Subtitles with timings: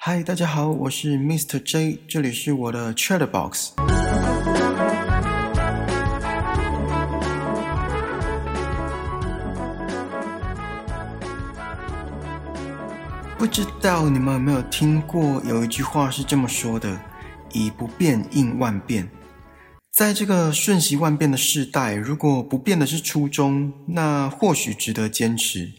[0.00, 1.60] 嗨，大家好，我是 Mr.
[1.60, 3.72] J，这里是我的 Chat Box。
[13.36, 16.96] 不知道你们有没有听过有一句话是这么说的
[17.52, 19.10] ：“以不变应万变。”
[19.98, 25.72] 在这个瞬息万变的时代，如果不变的是初衷，那或许值得坚持。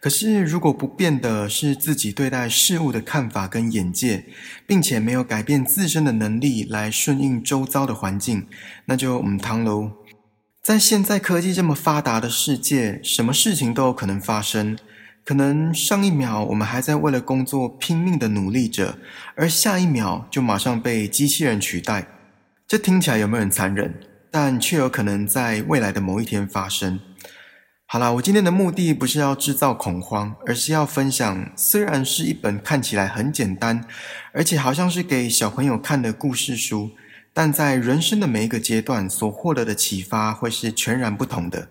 [0.00, 4.24] 可是，如果不变的是自己对待事物的看法跟眼界，
[4.66, 8.46] 并且没有改变自身的能力来顺应周遭的环境，
[8.86, 9.90] 那就唔唐喽。
[10.62, 14.78] 在现在科技这么发达的世界，什么事情都有可能发生。
[15.22, 18.96] 可能上一秒我们还在为了工作拼命的努力着，
[19.34, 22.06] 而下一秒就马上被机器人取代。
[22.68, 23.94] 这听起来有没有很残忍？
[24.28, 26.98] 但却有可能在未来的某一天发生。
[27.86, 31.52] 好啦，我今天的目的不是要制造恐慌，而是要分享。
[31.54, 33.86] 虽然是一本看起来很简单，
[34.32, 36.90] 而且好像是给小朋友看的故事书，
[37.32, 41.68] 但在人生的每一个阶段所获得的启发会是全然不同的。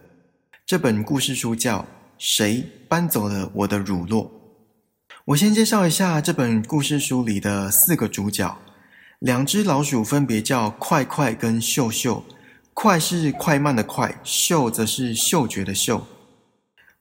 [0.66, 1.80] 这本故事书叫
[2.18, 4.28] 《谁搬走了我的乳酪》。
[5.26, 8.58] 我先介绍一下这本故事书里的四个主角，
[9.26, 12.24] 两只老鼠分别叫快快跟秀秀。
[12.76, 16.06] 快是快慢的快，嗅则是嗅觉的嗅。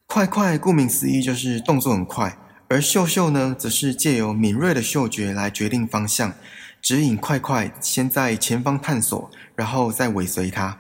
[0.07, 6.33] 快快顾名思义就是动作很快，而嗅嗅呢，则是借由敏锐的嗅觉来决定方向，
[6.81, 10.79] 指引快快先在前方探索，然后再尾随它。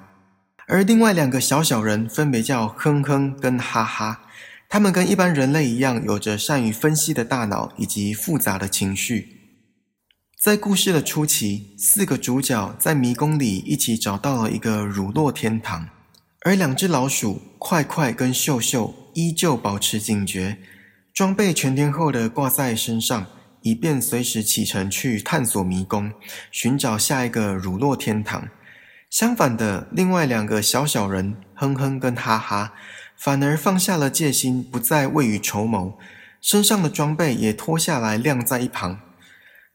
[0.67, 4.23] 而另外两个小小人分别叫哼哼跟哈哈，
[4.71, 9.44] 他们跟一般人类一样，有着善于分析的大脑以及复杂的情绪。
[10.45, 15.89] 在故事的初期，四个主角在迷宫里一起找到了一个乳酪天堂，
[16.43, 20.59] 而两只老鼠快快跟秀秀依旧保持警觉，
[21.15, 23.25] 装备全天候的挂在身上，
[23.63, 26.13] 以便随时启程去探索迷宫，
[26.51, 28.47] 寻找下一个乳酪天堂。
[29.09, 32.75] 相反的，另外两个小小人哼哼跟哈哈，
[33.17, 35.99] 反而放下了戒心，不再未雨绸缪，
[36.43, 39.01] 身上的装备也脱下来晾在一旁。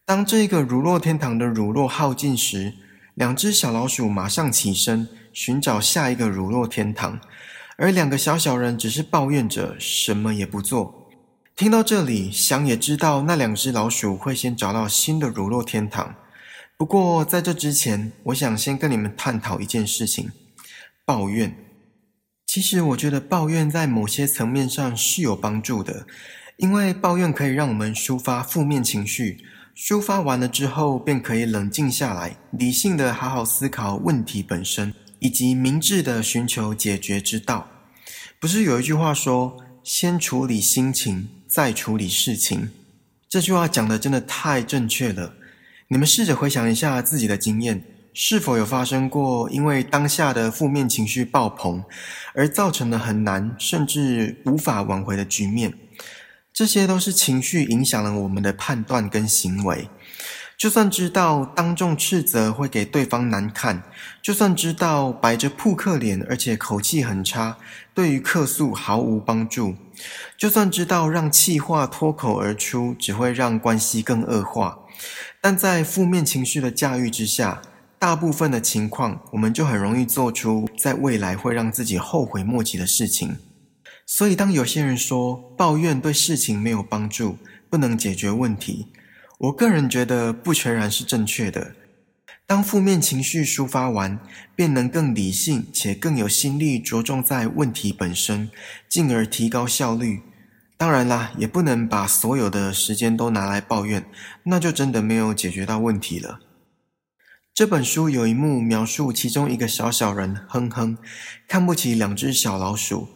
[0.10, 2.74] 当这个乳酪天堂的乳酪耗尽时，
[3.14, 7.20] 两只小老鼠马上起身寻找下一个乳酪天堂，
[7.78, 11.12] 而两个小小人只是抱怨着，什么也不做。
[11.56, 16.16] 听到这里，想也知道那两只老鼠会先找到新的乳酪天堂。
[16.76, 20.32] 不过在这之前，我想先跟你们探讨一件事情：
[21.06, 21.56] 抱怨。
[22.48, 26.08] 其实我觉得抱怨在某些层面上是有帮助的，
[26.58, 29.46] 因为抱怨可以让我们抒发负面情绪。
[29.82, 37.66] 抒发完了之后，便可以冷静下来，理性的好好思考问题本身，以及明智的寻求解决之道。
[38.42, 42.72] 不是有一句话说：“先处理心情，再处理事情。”
[43.30, 45.34] 这句话讲的真的太正确了。
[45.88, 47.82] 你们试着回想一下自己的经验，
[48.14, 51.82] 是否有发生过因为当下的负面情绪爆棚，
[52.34, 55.74] 而造成的很难甚至无法挽回的局面？
[56.54, 59.90] 这些都是情绪影响了我们的判断跟行为。
[60.58, 63.82] 就算知道当众斥责会给对方难看，
[64.22, 67.56] 就算知道摆着扑克脸而且口气很差，
[67.94, 69.76] 对于客诉毫无帮助，
[70.38, 74.80] 就算知道让气话脱口而出只会让关系更恶化，
[75.40, 77.62] 但在负面情绪的驾驭之下，
[77.98, 83.38] 大部分的情况我们就很容易做出在未来会让自己后悔莫及的事情。
[84.12, 87.38] 所以，当有些人说抱怨对事情没有帮助，
[87.70, 88.88] 不能解决问题，
[89.38, 91.76] 我个人觉得不全然是正确的。
[92.48, 94.20] 当负面情绪抒发完，
[94.56, 98.50] 便能更理性且更有心力着重在问题本身，
[98.90, 100.24] 进而提高效率。
[100.76, 104.04] 当然啦，也不能把所有的时间都拿来抱怨，
[104.46, 106.40] 那就真的没有解决到问题了。
[107.54, 110.98] 这本书有一幕描述，其中一个小小人哼哼
[111.48, 113.10] 看不起两只小老鼠。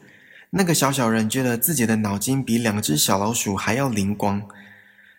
[0.56, 4.44] 那个小小人觉得自己的脑筋比两只小老鼠还要灵光。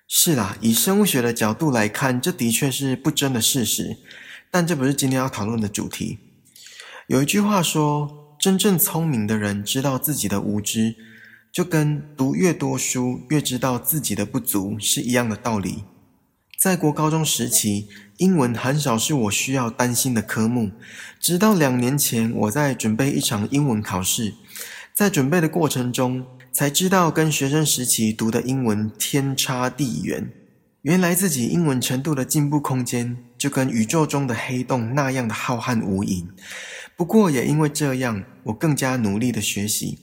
[0.06, 3.96] 是啦，以生物学的角度来看，这的确是不争的事实。
[4.52, 6.20] 但这不是今天要讨论的主题。
[7.08, 10.94] 有一句话说：“真正聪明的人知道自己的无知，
[11.50, 15.82] 就跟读越多书越知道自己的不足是一样的道理。”
[16.56, 17.88] 在国高中时期，
[18.18, 20.70] 英文很少是我需要担心的科目，
[21.18, 24.34] 直到两年前，我在准备一场英文考试。
[24.94, 30.30] 在准备的过程中，才知道跟学生时期读的英文天差地远。
[30.82, 36.28] 原来自己英文程度的进步空间，就跟宇宙中的黑洞那样的浩瀚无垠。
[36.96, 39.98] 不过也因为这样，我更加努力的学习。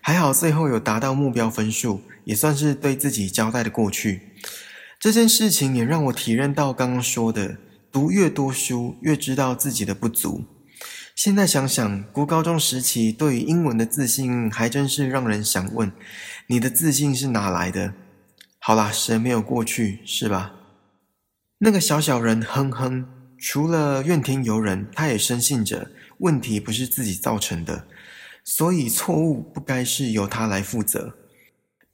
[0.00, 4.22] 还好最后有达到目标分数，也算是对自己交代的过去。
[4.98, 7.58] 这件事情也让我体认到刚刚说的，
[7.92, 10.44] 读越多书，越知道自己的不足。
[11.14, 15.92] 现在想想，国高中时期对于英文的自信，还真是让人想问：
[16.46, 17.92] 你的自信是哪来的？
[18.58, 20.52] 好啦，谁没有过去，是吧？
[21.58, 23.06] 那个小小人哼哼，
[23.38, 27.86] 除了怨天尤人，他也深信着问题不是自己造成的，
[28.42, 31.14] 所以错误不该是由他来负责。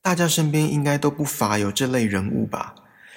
[0.01, 2.75] 大家身边应该都不乏有这类人物吧？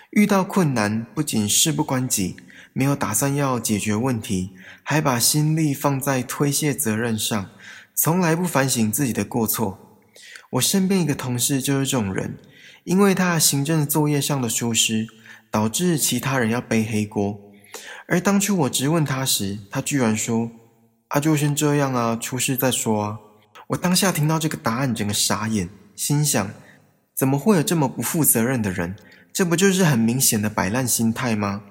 [0.09, 2.35] 遇到困难，不仅事不关己。
[2.73, 4.51] 没有打算要解决问题，
[4.83, 7.49] 还把心力放在推卸责任上，
[7.93, 9.99] 从来不反省自己的过错。
[10.51, 12.37] 我身边一个同事就是这种人，
[12.83, 15.07] 因为他行政作业上的疏失，
[15.49, 17.39] 导致其他人要背黑锅。
[18.07, 20.51] 而当初我质问他时，他居然说
[21.09, 23.19] ：“啊，就先这样啊，出事再说啊。”
[23.67, 26.51] 我当下听到这个答案，整个傻眼，心想：
[27.15, 28.95] 怎么会有这么不负责任的人？
[29.31, 31.63] 这不就是很明显的摆烂心态吗？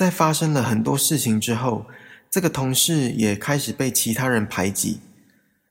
[0.00, 1.84] 在发生了很多事情之后，
[2.30, 5.00] 这个同事也开始被其他人排挤。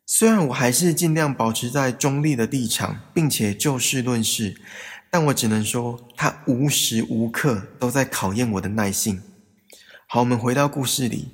[0.06, 4.56] 虽然我还是尽量保持在中立的立场，并且就事论事，
[5.10, 9.20] 但我只能说，他无时无刻都在考验我的耐性。
[10.06, 11.30] 好，我们回到故事里，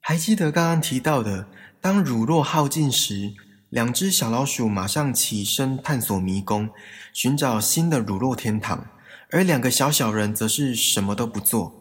[0.00, 1.46] 还记得刚刚提到的，
[1.80, 3.34] 当乳酪耗尽时，
[3.70, 6.70] 两只小老鼠马上起身探索迷宫，
[7.12, 8.88] 寻找新的乳酪天堂，
[9.30, 11.78] 而两个小小人则是什么都不做。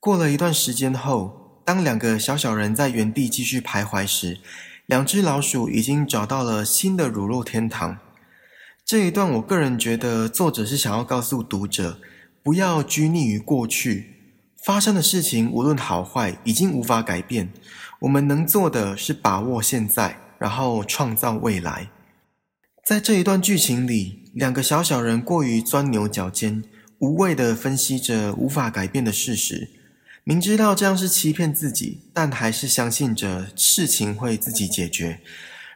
[0.00, 4.38] 过了一段时间后，当两个小小人在原地继续徘徊时，
[4.86, 7.98] 两只老鼠已经找到了新的乳酪天堂。
[8.82, 12.00] 这一段，我个人觉得作者是想要告诉读者，
[12.42, 17.52] 不要拘泥于过去发生的事情，无论好坏，已经无法改变。
[18.00, 21.90] 我们能做的是把握现在，然后创造未来。
[22.86, 26.64] 在这一段剧情里，两个小小人过于钻牛角尖，
[27.00, 29.68] 无谓的分析着无法改变的事实。
[30.24, 35.20] 明知道这样是欺骗自己，但还是相信着事情会自己解决。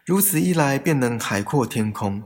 [0.05, 2.23] 如此一来，便能海阔天空。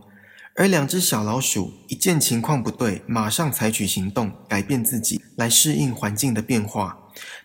[0.57, 6.99] 而两只小老鼠一见情况不对，马上采取行动，改变自己，来适应环境的变化。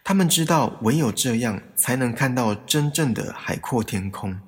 [0.04, 4.40] 他们知道，唯有这样，才能看到真正的海阔天空。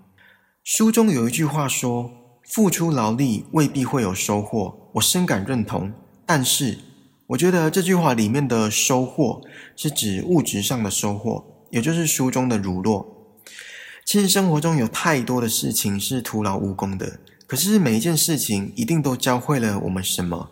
[0.63, 2.10] 书中有一句话说
[2.50, 5.94] ：“付出劳力未必会有收获。”我深感认同，
[6.25, 6.80] 但是。
[7.27, 9.42] 我觉得这句话里面的收获
[9.75, 13.04] 是指物质上的收获，也就是书中的乳酪。
[14.06, 20.51] 其实生活中有太多的事情是徒劳无功的，可是每一件事情一定都教会了我们什么，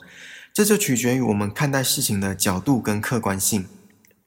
[0.52, 3.68] 这就取决于我们看待事情的角度跟客观性。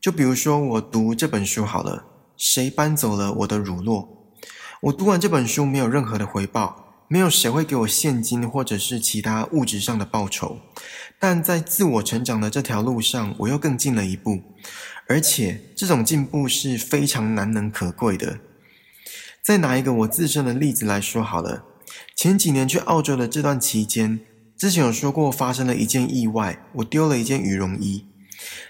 [0.01, 2.05] 就比如说我读这本书好了，
[2.37, 4.07] 谁搬走了我的乳酪？
[4.83, 6.86] 我读完这本书没有任何的回报。
[7.09, 10.59] 没有谁会给我现金或者是其他物质上的报酬，
[11.19, 14.43] 但在自我成长的这条路上，我又更进了一步，
[15.09, 18.41] 而且这种进步是非常难能可贵的。
[19.41, 21.65] 再拿一个我自身的例子来说好了，
[22.17, 24.19] 前几年去澳洲的这段期间，
[24.57, 28.05] 之前有说过发生了一件意外，我丢了一件羽绒衣。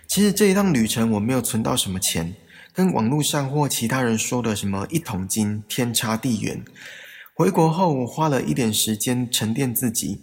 [0.06, 2.36] 其实这一趟旅程我没有存到什么钱，
[2.74, 6.62] 跟网络上或其他人说的什么一桶金天差地远。
[7.38, 10.22] 回国后，我花了一点时间沉淀自己，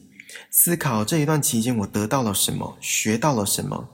[0.49, 3.87] 思考这一段期间我得到了什么，学到了什么。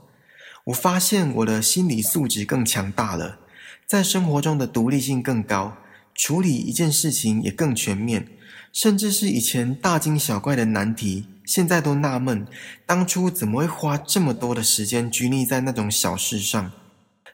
[0.64, 3.40] 我发现我的心理素质更强大了，
[3.86, 5.76] 在生活中的独立性更高，
[6.14, 8.26] 处理一件事情也更全面，
[8.72, 12.46] 甚至是以前大惊小怪的难题，现在都纳闷，
[12.86, 16.72] 当初怎么会花这么多的时间拘泥在那种小事上。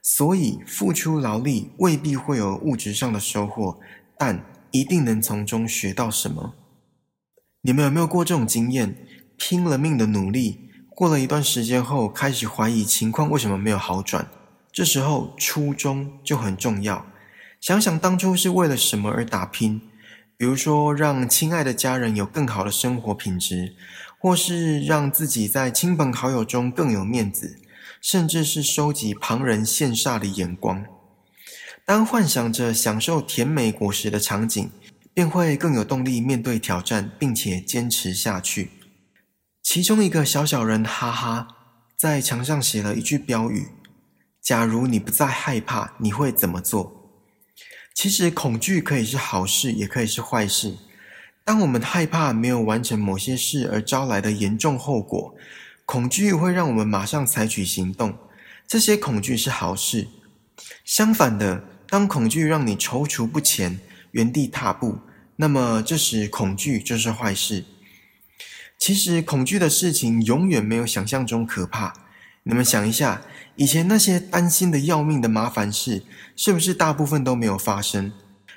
[0.02, 3.78] 所以，付出劳力未必会有物质上的收获，
[4.18, 4.44] 但。
[4.78, 6.54] 一定能从中学到什么？
[7.62, 8.94] 你们有没有过这种经验？
[9.38, 14.28] 拼了命的努力，过了一段时间后，开始怀疑情况为什么没有好转？
[14.70, 17.06] 这时候初衷就很重要。
[17.60, 19.80] 想想当初是为了什么而打拼？
[20.36, 23.74] 比如说，让亲爱的家人有更好的生活品质，
[24.18, 27.58] 或是让自己在亲朋好友中更有面子，
[28.02, 30.84] 甚至是收集旁人羡煞的眼光。
[31.86, 34.68] 当幻想着享受甜美果实的场景，
[35.14, 38.72] 便会更有动力面对挑战，并且坚持下去。
[39.62, 41.46] 其中一个小小人哈哈
[41.96, 43.68] 在墙上写了一句标语
[44.42, 47.22] ：“假如你不再害怕，你会怎么做？”
[47.94, 50.76] 其实恐惧可以是好事，也可以是坏事。
[51.44, 55.36] 当我们害怕没有完成某些事而招来的严重后果，
[55.84, 58.18] 恐惧会让我们马上采取行动。
[58.66, 60.08] 这些恐惧是好事。
[60.84, 61.62] 相反的。
[61.88, 63.78] 当恐惧让你踌躇不前、
[64.10, 64.98] 原地踏步，
[65.36, 67.64] 那么这时恐惧就是坏事。
[68.78, 71.94] 其实恐惧的事情永远没有想象中可怕，
[72.42, 73.22] 你们想一下，
[73.54, 76.02] 以前那些担心的要命的麻烦事，
[76.34, 78.12] 是不是大部分都没有发生？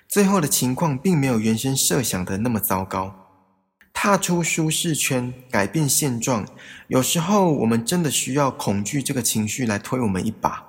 [0.07, 3.15] 最后的情况并没有原先设想的那么糟糕。
[3.93, 6.48] 踏出舒适圈，改变现状，
[6.88, 10.68] 有时候我们真的需要恐惧这个情绪来推我们一把。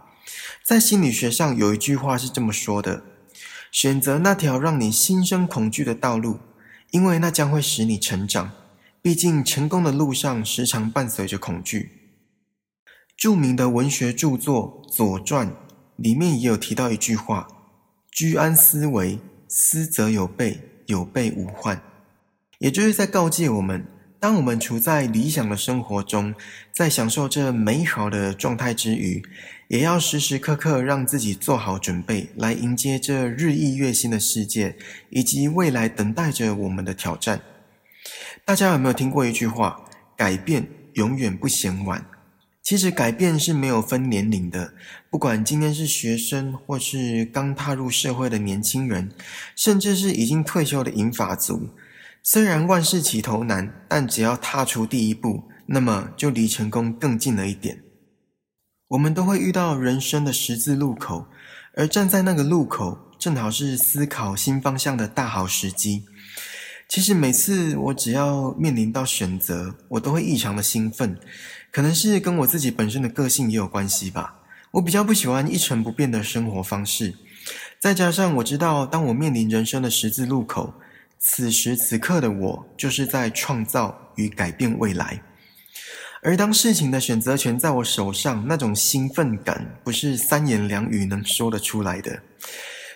[0.63, 3.03] 在心理学上有一句话是这么说的：
[3.71, 6.41] 选择那条让你心生恐惧的道路，
[6.91, 8.53] 因为那将会使你成长。
[9.03, 11.93] 毕竟，成功的路上时常伴随着恐惧。
[13.17, 15.49] 著名的文学著作《左传》
[15.97, 17.49] 里面也有提到一句话。
[18.11, 19.19] 居安思危，
[19.49, 21.81] 思则有备，有备无患。
[22.59, 23.87] 也就是在告诫我们，
[24.19, 26.35] 当我们处在理想的生活中，
[26.71, 29.23] 在享受这美好的状态之余，
[29.71, 34.77] 也要时时刻刻让自己做好准备，来迎接这日益越新的世界，
[35.11, 37.41] 以及未来等待着我们的挑战。
[38.45, 39.85] 大家有没有听过一句话：
[40.17, 42.05] 改变永远不嫌晚？
[42.65, 44.75] 其实改变是没有分年龄的，
[45.09, 49.13] 不管今天是学生，或是刚踏入社会的年轻人，
[49.55, 51.69] 甚至是已经退休的银发族。
[52.25, 57.85] 虽然万事起头难，但只要踏出第一步，那么就离成功更近了一点。
[58.91, 61.25] 我们都会遇到人生的十字路口，
[61.77, 66.03] 而站在那个路口，正好是思考新方向的大好时机。
[66.89, 71.17] 其实每次我只要面临到选择，我都会异常的兴奋。
[71.71, 74.35] 可能是跟我自己本身的个性也有关系吧。
[74.73, 77.15] 我比较不喜欢一成不变的生活方式，
[77.79, 80.75] 再加上我知道，当我面临人生的十字路口，
[81.21, 85.23] 此时此刻的我就是在创造与改变未来。
[86.23, 92.21] 而当事情的选择权在我手上，那种兴奋感不是三言两语能说得出来的。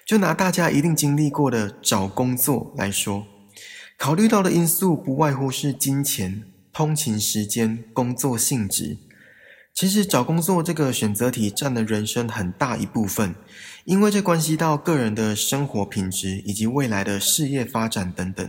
[0.05, 3.27] 就拿大家一定经历过的找工作来说。
[3.97, 8.99] 考虑到的因素不外乎是金钱、通勤时间、工作性质。
[9.73, 13.35] 其实找工作这个选择题占了人生很大一部分，
[13.85, 18.49] 因为这关系到个人的生活品质以及未来的事业发展等等。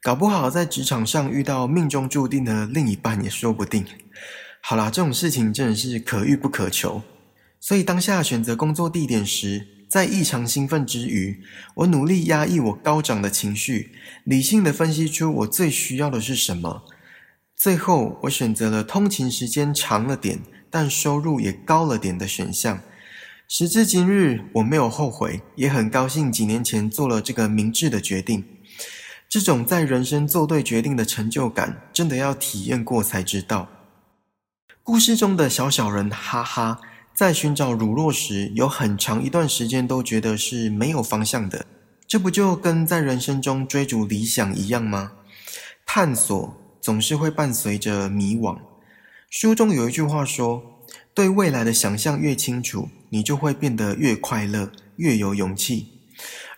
[0.00, 3.84] 搞不好在职场上遇到命中注定的另一半也说不定。
[4.60, 7.02] 好啦，这种事情真的是可遇不可求。
[7.58, 11.42] 所以当下选择工作地点时，在异常兴奋之余，
[11.74, 13.90] 我努力压抑我高涨的情绪，
[14.22, 16.84] 理性的分析出我最需要的是什么。
[17.56, 20.38] 最后，我选择了通勤时间长了点，
[20.70, 22.80] 但收入也高了点的选项。
[23.48, 28.44] 时至今日，我没有后悔，也很高兴几年前做了这个明智的决定。
[29.28, 33.68] 这种在人生做对决定的成就感，真的要体验过才知道。
[34.82, 36.80] 故事中的小小人，哈哈。
[37.12, 41.66] 在寻找乳酪时，有很长一段时间都觉得是没有方向的，
[42.06, 45.12] 这不就跟在人生中追逐理想一样吗？
[45.84, 48.56] 探索总是会伴随着迷惘。
[49.28, 50.62] 书中有一句话说
[51.12, 55.88] ：“对未来的想象越清楚，你就会变得越快乐，越有勇气。”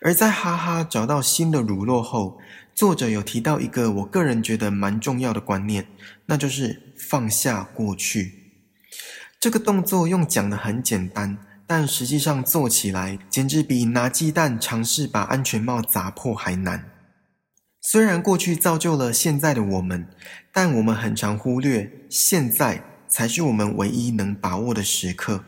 [0.03, 2.39] 而在哈哈找到新的乳酪后，
[2.81, 5.87] 作者有提到一个我个人觉得蛮重要的观念，
[6.25, 8.33] 那就是放下过去。
[9.39, 16.91] 这个动作用讲的很简单，但实际上做起来简直比拿鸡蛋尝试把安全帽砸破还难。
[17.83, 20.09] 虽然过去造就了现在的我们，
[20.51, 25.45] 但我们很常忽略，现在才是我们唯一能把握的时刻。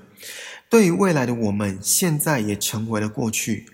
[0.68, 3.64] 对于未来的我们，现在也成为了过去。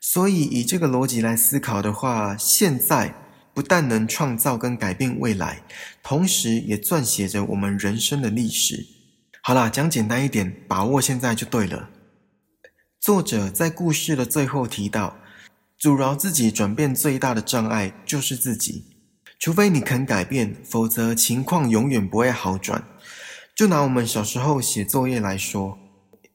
[0.00, 3.14] 所以以这个逻辑来思考的话，现在
[3.52, 5.62] 不但能创造跟改变未来，
[6.02, 8.86] 同时也撰写着我们人生的历史。
[9.42, 11.90] 好啦，讲简单一点，把握现在就对了。
[12.98, 15.16] 作者在故事的最后提到，
[15.78, 18.86] 阻挠自己转变最大的障碍就是自己。
[19.38, 22.84] 除非你肯改变，否则情况永远不会好转。
[23.56, 25.78] 就拿我们小时候写作业来说，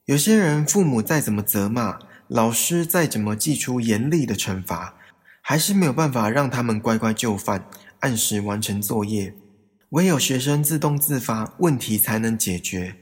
[0.05, 4.95] 有些人父母再怎么责骂，老师再怎么寄出严厉的惩罚，
[5.41, 7.67] 还是没有办法让他们乖乖就范，
[7.99, 9.35] 按时完成作业。
[9.89, 12.95] 唯有学生自动自发，问题才能解决。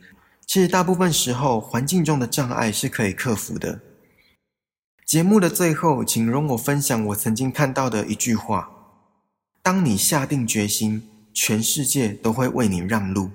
[0.46, 3.80] 其实大部分时候，环境中的障碍是可以克服的。
[5.06, 8.70] 节目的最后，请容我分享我曾经看到的一句话：
[9.62, 13.32] 当你下定决心，全世界都会为你让路。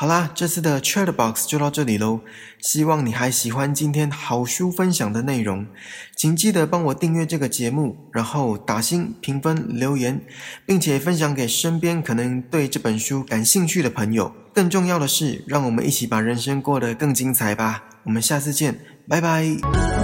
[0.00, 2.20] 好啦，这次的 Chat Box 就到这里喽。
[2.60, 5.66] 希望你还喜欢今天好书分享的内容，
[6.14, 10.20] 请记得帮我订阅这个节目，然后打星评分留言，
[10.64, 14.32] 并且分享给身边可能对这本书感兴趣的朋友。
[14.54, 17.82] 更重要的是，让我们一起把人生过得更精彩吧。
[18.04, 18.78] 我们下次见，
[19.08, 19.97] 拜拜。